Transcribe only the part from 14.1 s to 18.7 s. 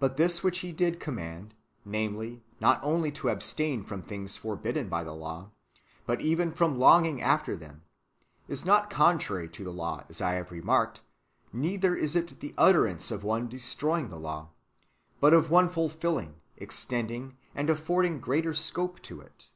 law, but of one fulfilling, extending, and affording greater